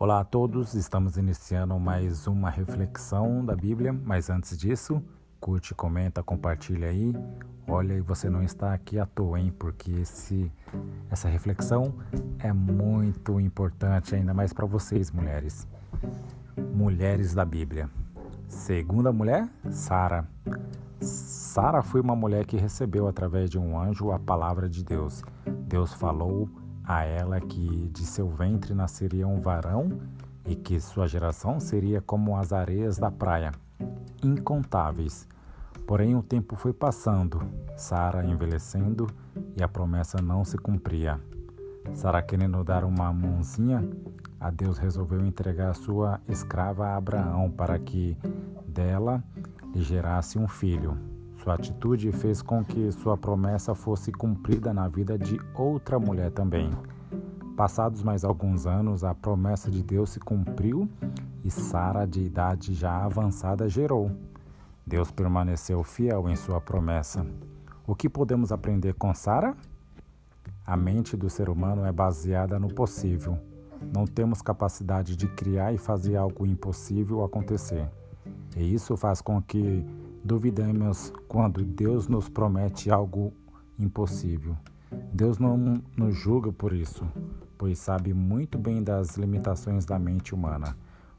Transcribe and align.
Olá 0.00 0.20
a 0.20 0.24
todos, 0.24 0.74
estamos 0.74 1.16
iniciando 1.16 1.76
mais 1.76 2.28
uma 2.28 2.50
reflexão 2.50 3.44
da 3.44 3.56
Bíblia, 3.56 3.92
mas 3.92 4.30
antes 4.30 4.56
disso, 4.56 5.02
curte, 5.40 5.74
comenta, 5.74 6.22
compartilha 6.22 6.86
aí. 6.86 7.12
Olha, 7.66 7.94
e 7.94 8.00
você 8.00 8.30
não 8.30 8.40
está 8.40 8.72
aqui 8.72 8.96
à 8.96 9.04
toa, 9.04 9.40
hein? 9.40 9.52
Porque 9.58 9.90
esse, 9.90 10.52
essa 11.10 11.28
reflexão 11.28 11.92
é 12.38 12.52
muito 12.52 13.40
importante, 13.40 14.14
ainda 14.14 14.32
mais 14.32 14.52
para 14.52 14.66
vocês, 14.66 15.10
mulheres. 15.10 15.66
Mulheres 16.72 17.34
da 17.34 17.44
Bíblia. 17.44 17.90
Segunda 18.46 19.12
mulher, 19.12 19.48
Sara. 19.68 20.28
Sara 21.00 21.82
foi 21.82 22.00
uma 22.00 22.14
mulher 22.14 22.46
que 22.46 22.56
recebeu 22.56 23.08
através 23.08 23.50
de 23.50 23.58
um 23.58 23.76
anjo 23.76 24.12
a 24.12 24.18
palavra 24.20 24.68
de 24.68 24.84
Deus. 24.84 25.24
Deus 25.66 25.92
falou 25.92 26.48
a 26.88 27.04
ela 27.04 27.38
que 27.38 27.90
de 27.90 28.06
seu 28.06 28.30
ventre 28.30 28.74
nasceria 28.74 29.28
um 29.28 29.38
varão 29.38 30.00
e 30.46 30.56
que 30.56 30.80
sua 30.80 31.06
geração 31.06 31.60
seria 31.60 32.00
como 32.00 32.34
as 32.34 32.50
areias 32.50 32.96
da 32.96 33.10
praia, 33.10 33.52
incontáveis. 34.24 35.28
Porém, 35.86 36.16
o 36.16 36.22
tempo 36.22 36.56
foi 36.56 36.72
passando, 36.72 37.42
Sara 37.76 38.24
envelhecendo 38.24 39.06
e 39.54 39.62
a 39.62 39.68
promessa 39.68 40.22
não 40.22 40.46
se 40.46 40.56
cumpria. 40.56 41.20
Sara 41.92 42.22
querendo 42.22 42.64
dar 42.64 42.84
uma 42.84 43.12
mãozinha, 43.12 43.86
a 44.40 44.50
Deus 44.50 44.78
resolveu 44.78 45.24
entregar 45.26 45.74
sua 45.74 46.20
escrava 46.26 46.86
a 46.86 46.96
Abraão 46.96 47.50
para 47.50 47.78
que 47.78 48.16
dela 48.66 49.22
lhe 49.74 49.82
gerasse 49.82 50.38
um 50.38 50.48
filho. 50.48 50.96
Sua 51.48 51.54
atitude 51.54 52.12
fez 52.12 52.42
com 52.42 52.62
que 52.62 52.92
sua 52.92 53.16
promessa 53.16 53.74
fosse 53.74 54.12
cumprida 54.12 54.74
na 54.74 54.86
vida 54.86 55.18
de 55.18 55.40
outra 55.54 55.98
mulher 55.98 56.30
também. 56.30 56.70
Passados 57.56 58.02
mais 58.02 58.22
alguns 58.22 58.66
anos, 58.66 59.02
a 59.02 59.14
promessa 59.14 59.70
de 59.70 59.82
Deus 59.82 60.10
se 60.10 60.20
cumpriu 60.20 60.86
e 61.42 61.50
Sara, 61.50 62.06
de 62.06 62.20
idade 62.20 62.74
já 62.74 63.02
avançada, 63.02 63.66
gerou. 63.66 64.10
Deus 64.86 65.10
permaneceu 65.10 65.82
fiel 65.82 66.28
em 66.28 66.36
sua 66.36 66.60
promessa. 66.60 67.26
O 67.86 67.94
que 67.94 68.10
podemos 68.10 68.52
aprender 68.52 68.92
com 68.92 69.14
Sara? 69.14 69.56
A 70.66 70.76
mente 70.76 71.16
do 71.16 71.30
ser 71.30 71.48
humano 71.48 71.82
é 71.86 71.90
baseada 71.90 72.58
no 72.58 72.68
possível. 72.68 73.38
Não 73.90 74.06
temos 74.06 74.42
capacidade 74.42 75.16
de 75.16 75.26
criar 75.26 75.72
e 75.72 75.78
fazer 75.78 76.16
algo 76.16 76.44
impossível 76.44 77.24
acontecer. 77.24 77.88
E 78.54 78.74
isso 78.74 78.98
faz 78.98 79.22
com 79.22 79.40
que 79.40 79.82
duvidemos 80.28 81.10
quando 81.26 81.64
Deus 81.64 82.06
nos 82.06 82.28
promete 82.28 82.90
algo 82.90 83.32
impossível. 83.78 84.54
Deus 85.10 85.38
não 85.38 85.82
nos 85.96 86.14
julga 86.14 86.52
por 86.52 86.74
isso, 86.74 87.10
pois 87.56 87.78
sabe 87.78 88.12
muito 88.12 88.58
bem 88.58 88.82
das 88.82 89.16
limitações 89.16 89.86
da 89.86 89.98
mente 89.98 90.34
humana. 90.34 90.76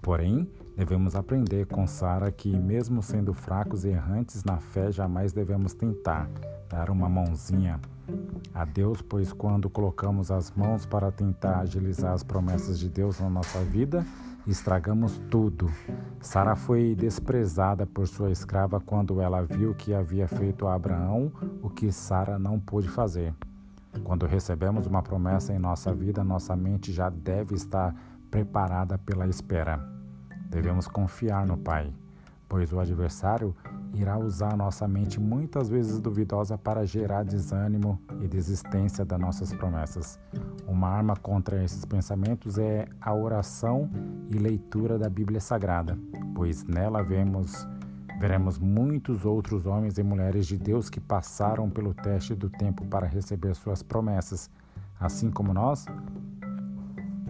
Porém, 0.00 0.48
devemos 0.76 1.16
aprender 1.16 1.66
com 1.66 1.84
Sara 1.84 2.30
que, 2.30 2.56
mesmo 2.56 3.02
sendo 3.02 3.34
fracos 3.34 3.84
e 3.84 3.88
errantes 3.88 4.44
na 4.44 4.58
fé, 4.58 4.92
jamais 4.92 5.32
devemos 5.32 5.74
tentar 5.74 6.30
dar 6.68 6.88
uma 6.88 7.08
mãozinha 7.08 7.80
a 8.54 8.64
Deus, 8.64 9.02
pois 9.02 9.32
quando 9.32 9.68
colocamos 9.68 10.30
as 10.30 10.52
mãos 10.52 10.86
para 10.86 11.10
tentar 11.10 11.58
agilizar 11.58 12.12
as 12.12 12.22
promessas 12.22 12.78
de 12.78 12.88
Deus 12.88 13.18
na 13.18 13.28
nossa 13.28 13.60
vida, 13.64 14.06
estragamos 14.46 15.20
tudo. 15.30 15.70
Sara 16.20 16.54
foi 16.56 16.94
desprezada 16.94 17.86
por 17.86 18.06
sua 18.06 18.30
escrava 18.30 18.80
quando 18.80 19.20
ela 19.20 19.42
viu 19.42 19.74
que 19.74 19.94
havia 19.94 20.26
feito 20.26 20.66
a 20.66 20.74
Abraão 20.74 21.32
o 21.62 21.70
que 21.70 21.92
Sara 21.92 22.38
não 22.38 22.58
pôde 22.58 22.88
fazer. 22.88 23.34
Quando 24.04 24.26
recebemos 24.26 24.86
uma 24.86 25.02
promessa 25.02 25.52
em 25.52 25.58
nossa 25.58 25.92
vida, 25.92 26.24
nossa 26.24 26.56
mente 26.56 26.92
já 26.92 27.10
deve 27.10 27.54
estar 27.54 27.94
preparada 28.30 28.98
pela 28.98 29.26
espera. 29.26 29.86
Devemos 30.48 30.88
confiar 30.88 31.46
no 31.46 31.56
Pai, 31.56 31.92
pois 32.52 32.70
o 32.70 32.78
adversário 32.78 33.56
irá 33.94 34.18
usar 34.18 34.54
nossa 34.58 34.86
mente 34.86 35.18
muitas 35.18 35.70
vezes 35.70 35.98
duvidosa 35.98 36.58
para 36.58 36.84
gerar 36.84 37.24
desânimo 37.24 37.98
e 38.20 38.28
desistência 38.28 39.06
das 39.06 39.18
nossas 39.18 39.54
promessas. 39.54 40.20
Uma 40.66 40.90
arma 40.90 41.16
contra 41.16 41.64
esses 41.64 41.82
pensamentos 41.86 42.58
é 42.58 42.86
a 43.00 43.14
oração 43.14 43.90
e 44.28 44.36
leitura 44.36 44.98
da 44.98 45.08
Bíblia 45.08 45.40
Sagrada, 45.40 45.98
pois 46.34 46.62
nela 46.64 47.02
vemos 47.02 47.66
veremos 48.20 48.58
muitos 48.58 49.24
outros 49.24 49.64
homens 49.64 49.96
e 49.96 50.02
mulheres 50.02 50.46
de 50.46 50.58
Deus 50.58 50.90
que 50.90 51.00
passaram 51.00 51.70
pelo 51.70 51.94
teste 51.94 52.34
do 52.34 52.50
tempo 52.50 52.84
para 52.84 53.06
receber 53.06 53.54
suas 53.54 53.82
promessas, 53.82 54.50
assim 55.00 55.30
como 55.30 55.54
nós. 55.54 55.86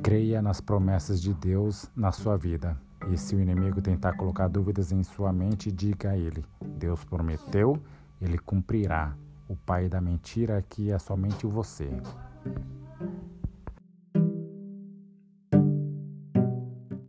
Creia 0.03 0.43
nas 0.43 0.61
promessas 0.61 1.23
de 1.23 1.33
Deus 1.33 1.89
na 1.95 2.11
sua 2.11 2.37
vida. 2.37 2.77
E 3.11 3.17
se 3.17 3.35
o 3.35 3.41
inimigo 3.41 3.81
tentar 3.81 4.15
colocar 4.15 4.49
dúvidas 4.49 4.93
em 4.93 5.03
sua 5.03 5.33
mente, 5.33 5.73
diga 5.73 6.11
a 6.11 6.17
ele: 6.17 6.45
Deus 6.79 7.05
prometeu, 7.05 7.81
ele 8.21 8.39
cumprirá. 8.39 9.15
O 9.49 9.57
pai 9.57 9.89
da 9.89 10.01
mentira 10.01 10.57
aqui 10.57 10.91
é 10.91 10.99
somente 10.99 11.47
você. 11.47 11.91